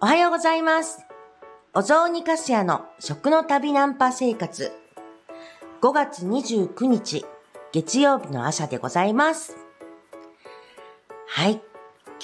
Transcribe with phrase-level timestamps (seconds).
[0.00, 1.04] おはようございます。
[1.74, 4.70] お雑煮かすやの食の旅ナンパ生活。
[5.82, 7.26] 5月29日、
[7.72, 9.56] 月曜日の朝でございます。
[11.26, 11.60] はい。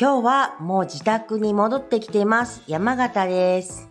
[0.01, 2.63] 今日はもう自宅に戻ってきています。
[2.69, 3.91] 山形です。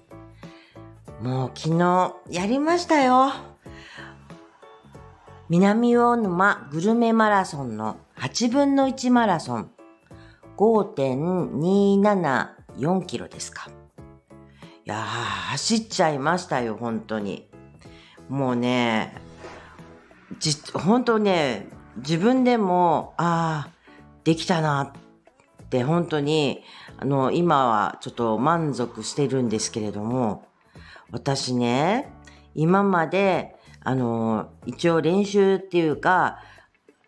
[1.22, 3.34] もう昨日やりましたよ。
[5.50, 9.72] 南魚沼グルメマラソンの8分の1マラソン
[10.56, 13.70] 5.27 4キロですか。
[14.86, 17.50] いやー、走っちゃいましたよ、本当に。
[18.30, 19.16] もうね、
[20.40, 21.68] じ、本当ね、
[21.98, 23.72] 自分でも、ああ、
[24.24, 24.94] できたな
[25.64, 26.64] って、本当に、
[26.98, 30.48] あの、今はちょっと満足してるんですけれども、
[31.12, 32.12] 私ね、
[32.56, 36.40] 今まで、あの、一応練習っていうか、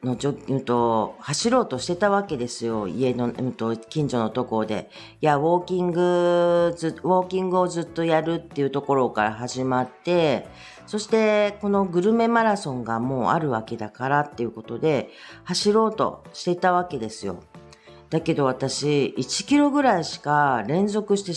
[0.06, 2.88] のちょ、うんと、走ろうとしてたわけですよ。
[2.88, 4.90] 家の、うんと、近所のところで。
[5.22, 10.48] いや、ウォーキングず、ウォーキングをずっとやるっていうところから始まって、
[10.86, 15.10] そして、このグルメマラソンがもうあるわけだからっていうことで、
[15.44, 17.44] 走ろうとしてたわけですよ。
[18.10, 21.34] だけど私、1キロぐらいしか連続して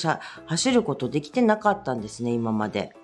[0.46, 2.94] 走ることできてなかったんですね、今まで。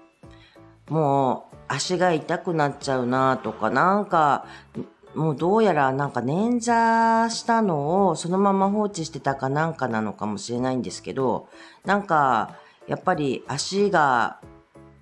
[0.89, 4.45] もう、足が痛くなっちゃうなとか、なんか、
[5.15, 11.49] もうどうやらなんか捻挫したのをそのまま放置してたかなんかなのかもしれないんですけど、
[11.85, 12.57] なんか、
[12.87, 14.41] やっぱり足が、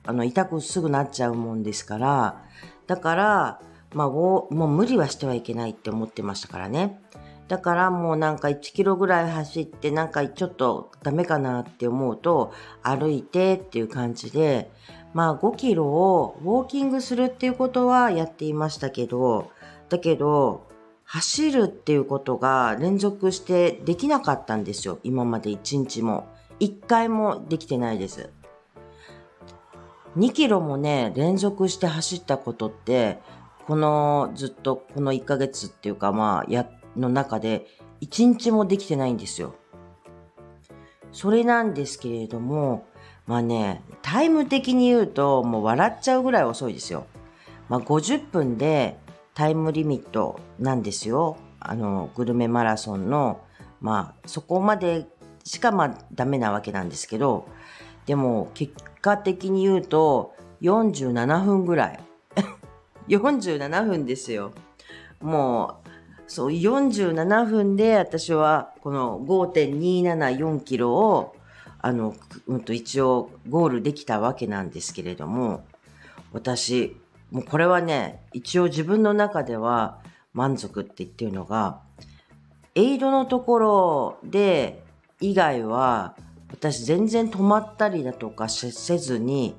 [0.04, 2.42] あの、痛くすぐなっちゃうもんですから、
[2.86, 3.60] だから、
[3.94, 7.00] まあ、もう無理はしてはいけないって思ってましたからね。
[7.48, 12.50] だからもうなんか1キロぐらい走ってなんかちょっとダメかなって思うと
[12.82, 14.70] 歩いてっていう感じで、
[15.12, 19.50] まあ5キロをウォーキングするっていうことはやっていましたけど、
[19.92, 20.66] だけど
[21.04, 24.98] 走るっていうことが連続してできなかったんですよ。
[25.02, 26.26] 今まで1日も。
[26.60, 28.30] 1回もできてないです。
[30.16, 33.18] 2キロもね、連続して走ったことって、
[33.66, 36.66] このずっとこの1ヶ月っていうかまあや、
[36.96, 37.66] の中で
[38.00, 39.54] 1日もできてないんですよ。
[41.10, 42.86] それなんですけれども、
[43.26, 47.06] まあね、タイム的に言うともう笑っちゃうぐらい遅いですよ。
[47.68, 49.01] まあ50分で
[49.34, 51.36] タイムリミットなんですよ。
[51.60, 53.40] あの、グルメマラソンの、
[53.80, 55.06] まあそこまで
[55.44, 57.48] しかまあダメなわけなんですけど、
[58.06, 62.00] でも結果的に言うと47分ぐらい。
[63.08, 64.52] 47分ですよ。
[65.20, 65.88] もう、
[66.26, 71.34] そう、47分で私はこの5.274キロを、
[71.80, 72.14] あの、
[72.46, 75.64] うんと一応ゴールできたわけなんですけれども、
[76.32, 76.96] 私、
[77.32, 79.98] もうこれはね、一応自分の中では
[80.34, 81.80] 満足って言ってるのが、
[82.74, 84.84] エイドのところで
[85.20, 86.14] 以外は、
[86.50, 89.56] 私全然止まったりだとかせずに、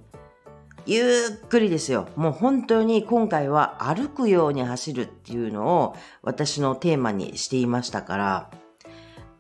[0.86, 2.08] ゆっくりですよ。
[2.16, 8.52] もう本当に今回は歩くように走るっていうのを私のテーマにしていましたから、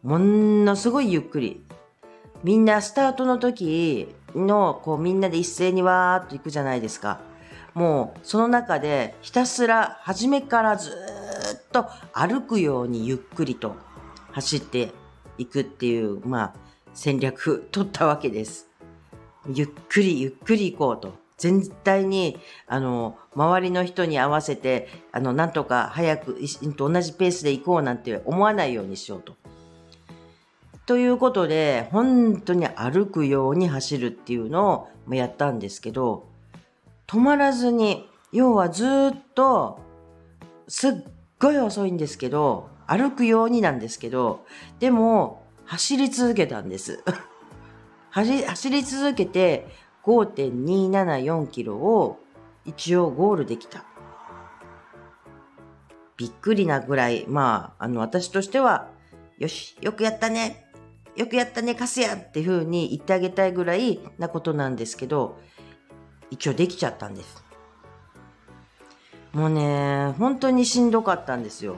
[0.01, 1.63] ものすごいゆっくり。
[2.43, 7.21] みんなスタートの時のこうみんなで一斉にわーっと行くじゃないですか。
[7.73, 13.75] もうその中でひたすら初めからずっと歩くようにゆっくりと
[14.31, 14.91] 走って
[15.37, 16.53] いくっていう、まあ
[16.93, 18.69] 戦略取ったわけです。
[19.51, 21.23] ゆっくりゆっくり行こうと。
[21.37, 26.39] 絶対に、あの、周りの人に合わせて、あの、なんとか早く、
[26.77, 29.35] と同じペースで行こうなんて思わないようにしようと。
[30.85, 36.27] ということで、本当に歩くように走るっていうのをやったんですけど、
[37.13, 38.89] 止まらずに、要はずっ
[39.35, 39.79] と、
[40.67, 40.93] すっ
[41.37, 44.47] ごい遅いんですけど、歩くようになんですけど、
[44.79, 47.03] でも、走り続けたんです。
[48.09, 49.67] 走り続けて、
[50.03, 52.17] 5.274キロを
[52.65, 53.85] 一応ゴールできた。
[56.17, 58.89] びっくりなぐらい、まあ、あの、私としては、
[59.37, 60.65] よし、よくやったね。
[61.15, 65.37] よくやったね、カスヤっていう風に言ってあげたいぐらいなことなんですけど、
[66.33, 67.43] 一応できちゃったんです。
[69.33, 71.75] もうね、本当にしんどかったんですよ。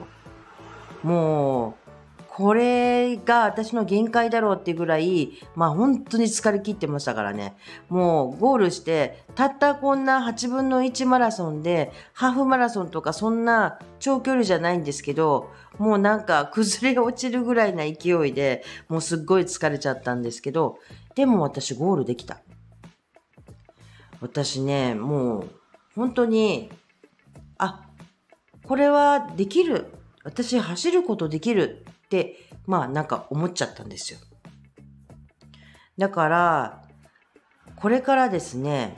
[1.02, 7.54] もう、これが私の限界だろうっていうぐらい、まあ本当に疲れ切ってましたからね。
[7.90, 20.78] もうゴールして、たったこんな8分の1マラソンで、ハーフマラソンとかそんな長距離じゃないんですけど、もうなんか崩れ落ちるぐらいな勢いで、もうすっごい疲れちゃったんですけど、
[21.14, 22.38] でも私ゴールできた。
[24.20, 25.50] 私ね、もう
[25.94, 26.70] 本当に、
[27.58, 27.88] あ、
[28.64, 29.92] これはできる。
[30.24, 32.36] 私走ることできるって、
[32.66, 34.18] まあなんか思っちゃったんですよ。
[35.98, 36.82] だから、
[37.76, 38.96] これからですね、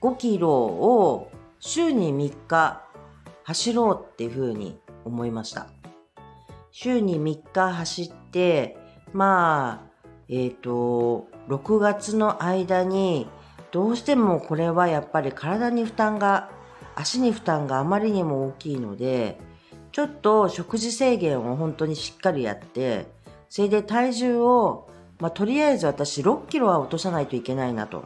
[0.00, 2.82] 5キロを週に3日
[3.44, 5.68] 走ろうっていうふうに思いました。
[6.70, 8.76] 週に3日走って、
[9.12, 13.28] まあ、えっ、ー、と、6月の間に
[13.74, 16.48] どうしてもこれはやっぱり体に負担が、
[16.94, 19.36] 足に負担があまりにも大きいので、
[19.90, 23.08] ちょっと食事制限を本当にしっかりやって、
[23.48, 24.88] それで体重を、
[25.18, 28.04] まあ、とりあえず私6キロは落とさないといけないなと。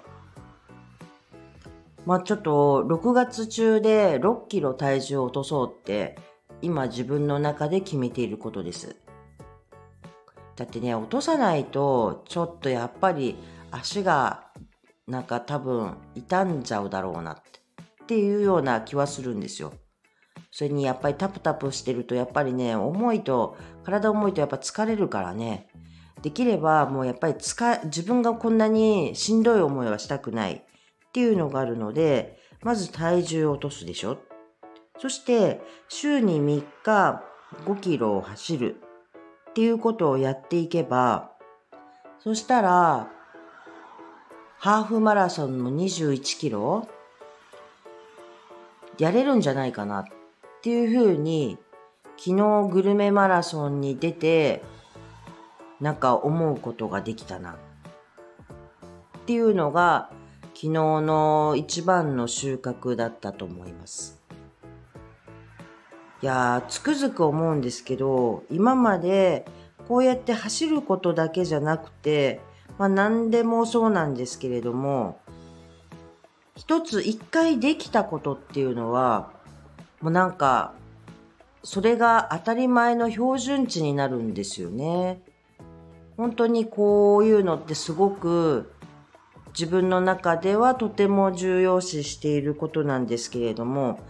[2.06, 6.16] まあ、ちょっと6月中で6キロ体重を落とそうって
[6.62, 8.96] 今自分の中で決めていることです。
[10.56, 13.36] だってね、落とさないと、ちょっとやっぱり
[13.70, 14.48] 足が
[15.08, 17.58] なんか多分傷んじゃうだろうなって
[18.02, 19.74] っていうような気はするんですよ。
[20.50, 25.68] それにやっぱりタプタプしてるとやっぱりね、重いと、体重いとやっぱ疲れるからね。
[26.22, 30.62] できればもうやっぱり使自分がこんなにしんどい思いはしたくないっ
[31.12, 34.18] ていうのがあるので、まず体重を落とすでしょ。
[34.98, 37.22] そして週に3日
[37.66, 38.76] 5キロを走る
[39.50, 41.32] っていうことをやっていけば、
[42.20, 43.10] そしたら、
[44.60, 46.88] ハーフマラソンの21キロ、
[48.98, 50.04] やれるんじゃないかなっ
[50.62, 51.58] ていうふうに、
[52.16, 54.64] 昨日グルメマラソンに出て、
[55.80, 57.52] なんか思うことができたな。
[57.52, 57.56] っ
[59.26, 60.10] ていうのが、
[60.54, 64.20] 昨日の一番の収穫だったと思います。
[66.20, 69.46] いやー、つくづく思うんですけど、今まで
[69.86, 72.40] こうやって走ることだけじゃなくて、
[72.78, 75.20] まあ何でもそうなんですけれども、
[76.56, 79.32] 一つ一回できたことっていうのは、
[80.00, 80.74] もうなんか、
[81.62, 85.20] それが当たり前の標準値になるんですよね。
[86.16, 88.72] 本当にこういうのってすごく
[89.48, 94.00] 自分の中ではとても重要視していることなんですけれども、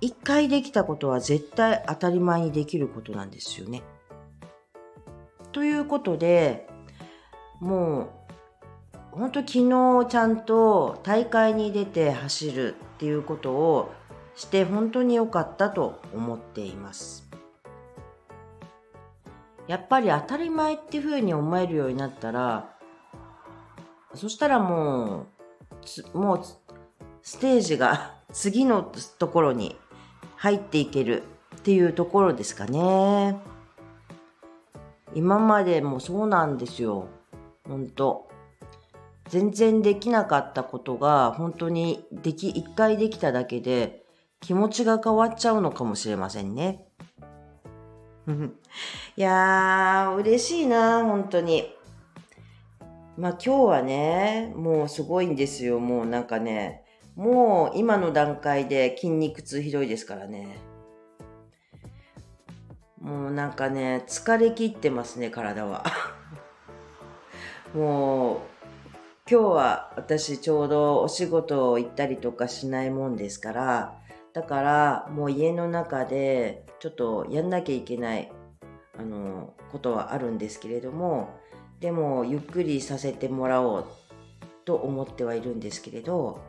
[0.00, 3.82] 一回できたことは絶対当たり前にできることなんですよね。
[5.52, 6.68] ということで、
[7.60, 8.08] もう、
[9.12, 13.92] 本当昨日ちゃんと大会に出て走るっていうことを
[14.34, 17.28] して本当に良かったと思っています。
[19.66, 22.76] やっぱり当たり前っていうふうに思えるようになったら、
[24.14, 25.26] そしたらも
[26.14, 26.40] う、もう
[27.22, 28.82] ステージが次の
[29.18, 29.76] ところに
[30.36, 31.22] 入っていける
[31.56, 33.36] っていうところですかね。
[35.14, 37.08] 今までもそうなんですよ。
[37.68, 38.28] 本当
[39.28, 44.04] 全然できなかったことが本当にでき、一回できただけで
[44.40, 46.86] 気持ちが変わっちゃうのかもしれませんね。
[49.16, 51.74] いやー、嬉しいな、本当に。
[53.16, 55.80] まあ今日はね、もうすごいんですよ。
[55.80, 56.84] もうなんかね、
[57.14, 60.58] もう今の段階で筋肉痛ひどいですからね。
[63.00, 65.84] もうなんかね、疲れ切ってますね、体は。
[67.76, 68.38] もう、
[69.30, 73.98] 今日は私ちょうどお仕事を行ったりとかしないもんですから、
[74.32, 78.32] だからもう家の中でちょっとやんなきゃいけない、
[78.98, 81.28] あの、ことはあるんですけれども、
[81.78, 83.84] でもゆっくりさせてもらおう
[84.64, 86.40] と思ってはいるんですけれど、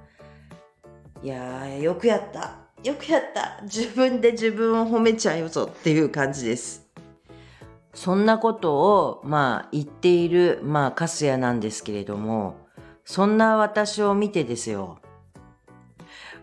[1.21, 2.55] いや、よくやった。
[2.85, 3.59] よくやった。
[3.63, 6.86] 自分で自分を褒めちゃうぞっていう感じです。
[7.97, 12.67] そんなことを、まあ、言っている、まあ、カスヤなんですけれども、
[13.05, 14.99] そんな私を見てですよ。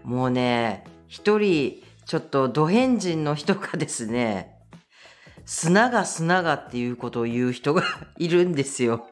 [0.03, 4.57] もうね、一人、ちょっとド変人の人がですね、
[5.45, 7.85] 砂が砂がっていうことを言う人が
[8.19, 9.07] いるんですよ。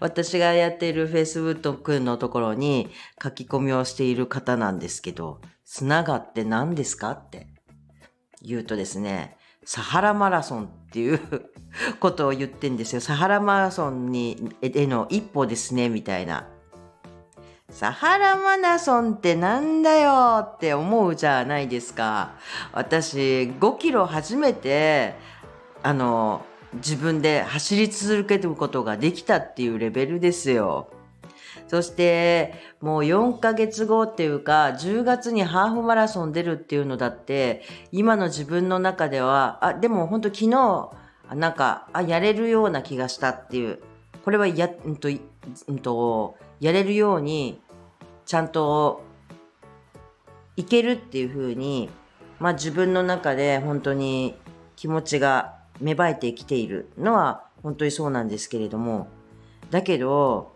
[0.00, 2.88] 私がやっている Facebook のところに
[3.22, 7.48] 書き込みをしている方なんですけど、砂がって何ですかって
[8.40, 11.20] 言うとですね、サハラマラソンっていう
[12.00, 13.00] ことを言ってんですよ。
[13.00, 16.46] サハラマラソンに、への一歩ですね、みたいな。
[17.70, 22.32] サハラマラソンってなんだよって思うじゃないですか。
[22.72, 25.14] 私、5キロ初めて、
[25.82, 30.88] あの、自分で走り続けることができたっていうレベルですよ。
[31.68, 40.90] そして、もう4ヶ月後っていうか、10月にハーフマラソン出るっていうのだって、今の自分の中では、あ、でも本当昨日、
[41.34, 43.80] なんか、あ、やれるような気がしたっていう、
[44.24, 47.60] これはや、うんと、うんと、やれるように、
[48.26, 49.02] ちゃんと、
[50.56, 51.88] いけるっていうふうに、
[52.38, 54.34] まあ自分の中で本当に
[54.76, 59.08] 気持ちが芽生えてきているのは本当にそうなんですけれども、
[59.70, 60.51] だけど、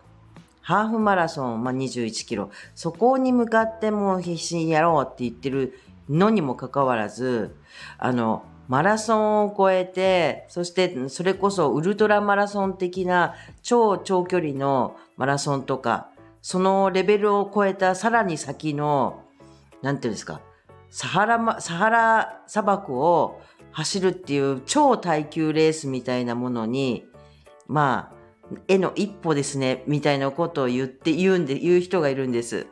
[0.67, 7.55] ハーフマラソン、まあ、21キロ、そこに向かってもう必死にやろうって言ってるのにもかかわらず、
[7.97, 16.09] あの、マラソンを超えて、そしてそれこそウルトラマラソン的な超長距離のマラソンとか、
[16.41, 19.23] そのレベルを超えたさらに先の、
[19.81, 20.41] なんていうんですか、
[20.89, 23.39] サハラ、サハラ砂漠を
[23.71, 27.05] 走るっていう超耐久レースみたいなものに、
[27.67, 28.16] まあ、
[28.67, 32.67] 絵の一歩ですね、みたいなことを言って言うんで、言う人がいるんです。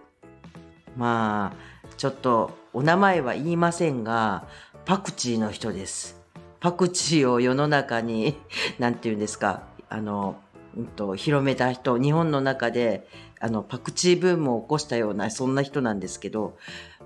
[0.96, 4.48] まあ、ちょっとお名前は言いませんが、
[4.86, 6.22] パクチーの人です。
[6.60, 8.38] パクチーを世の中に、
[8.80, 10.36] なんて言うんですか、あの、
[10.78, 13.08] うんと、広めた人、日本の中で、
[13.40, 16.58] あの、パクチーブームを起こしたような、そんな人なんですけど、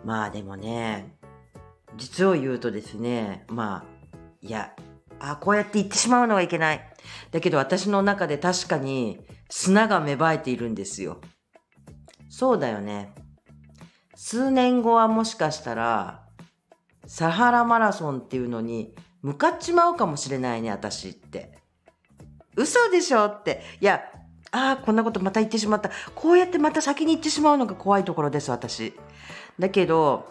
[0.05, 1.15] まあでもね、
[1.97, 3.85] 実を言うとですね、まあ、
[4.41, 4.73] いや、
[5.19, 6.81] あ、こうやって言ってしまうのはいけない。
[7.31, 11.21] だけど私の中で確かに砂が芽生えているんですよ。
[12.29, 13.13] そうだよね。
[14.15, 16.23] 数年後はもしかしたら、
[17.07, 21.57] サハラマラソンっていうのに向かっちまうかもしれないね、私って。
[22.55, 23.61] 嘘でしょって。
[23.81, 24.01] いや、
[24.51, 25.89] ああ、こんなことまた言ってしまった。
[26.15, 28.93] こうやってまた先に行ってしまうのが怖いところです、私。
[29.57, 30.27] だけど、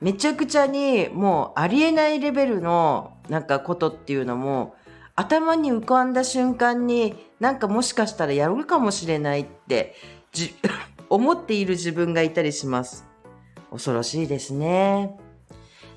[0.00, 4.74] めちゃくちゃにもうありえないレベルのなんかことっていうのも
[5.14, 9.94] 頭に浮かんだ瞬間になんかもしかしたらやるかもしれないって
[10.32, 10.54] じ
[11.10, 13.06] 思っている自分がいたりします。
[13.70, 15.18] 恐ろしいですね。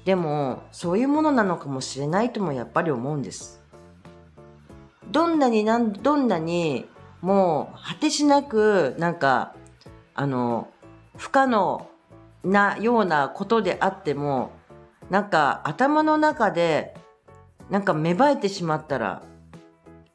[0.05, 3.61] でもそういうものなのかもしれないともやっぱり思うんです。
[5.11, 6.87] どんなになんどんなに
[7.21, 9.53] もう果てしなくなんか
[10.15, 10.69] あの
[11.17, 11.87] 不可能
[12.43, 14.51] なようなことであっても
[15.09, 16.95] なんか頭の中で
[17.71, 19.23] なんか芽生えてしまったら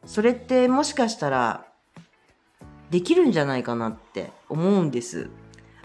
[0.04, 1.64] それってもしかしたら
[2.90, 5.28] できるんじゃないかなって思うんです。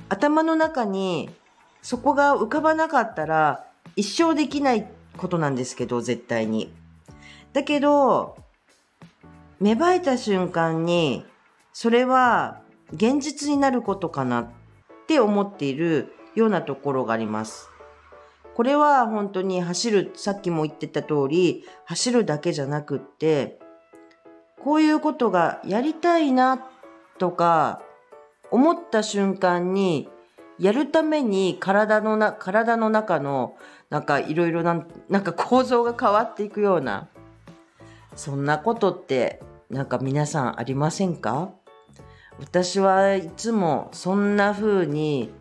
[0.09, 1.31] 頭の中に
[1.81, 4.87] そこが浮かばなかったら一生できない
[5.17, 6.71] ことなんですけど絶対に。
[7.53, 8.37] だけど
[9.59, 11.25] 芽生えた瞬間に
[11.73, 12.61] それは
[12.93, 14.47] 現実になることかなっ
[15.07, 17.70] て思っているようなところがあります。
[18.55, 23.59] これは本当に走る、さっきも言ってた通り、走るだけじゃなくって、
[24.63, 26.67] こういうことがやりたいな
[27.17, 27.81] とか、
[28.51, 30.09] 思った瞬間に、
[30.59, 33.55] やるために体のな、体の中の、
[33.89, 37.07] なんかいろいろな、なんか構造が変わっていくような、
[38.15, 41.49] そんなことって、なんか皆さんありませんか？
[42.39, 45.31] 私はいつもそんな風に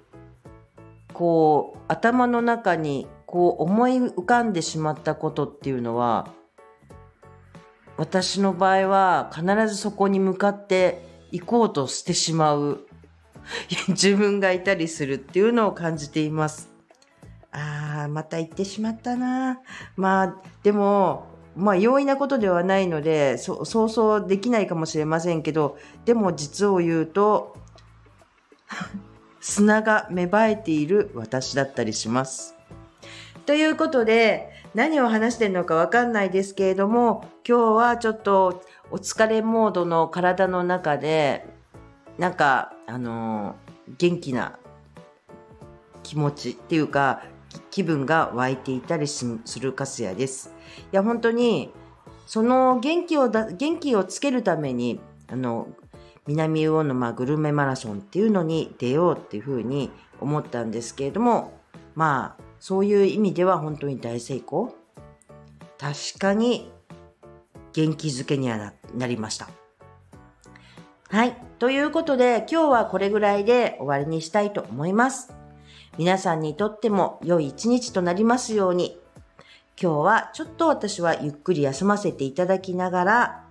[1.21, 6.33] こう頭の中にこう思い浮かんでしまったことっていうのは
[7.99, 12.87] 私の場合は必ずそこに向かって行こうとしてしまう
[13.89, 16.71] 自分がいたりするっていうのを感じています。
[17.53, 19.61] ああ、また言ってしまったな。
[19.97, 27.57] まあ、でも、まあ容易なことではないので、そそうそうできないかもしれませんけど、でも実を言うと、
[29.41, 32.55] 砂が芽生えている私だったりします。
[33.47, 41.47] ということで、何を話してるのかわかんないですけれども、今日はちょっとお疲れモードの体の中で、
[42.19, 44.59] なんか、あのー、元気な
[46.03, 47.23] 気持ちっていうか、
[47.71, 49.27] 気分が湧いていたりす
[49.61, 50.55] るかすやです。
[50.93, 51.73] いや、本当に、
[52.27, 55.69] その元気をだ、元気をつけるために、あの、
[56.27, 61.59] 南魚沼グルメマラソンっていうのに出ようっていうふうに思ったんですけれども、
[61.95, 64.75] まあ、そういう意味では本当に大成功。
[65.79, 66.71] 確かに
[67.73, 69.49] 元気づけにはなりました。
[71.09, 71.37] はい。
[71.59, 75.35] ということで、今日はこれぐらいで終わりにしたいと思います。
[75.99, 78.97] 皆さんにとっても良い一日となりますように、
[79.81, 83.45] 今日はちょっと私はゆっくり休ませていただきながら、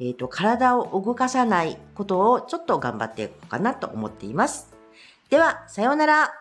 [0.00, 4.74] えっ、ー、と、体を動かさないことをちょっと頑張っていこうかなと思っています。
[5.30, 6.32] では、さようなら。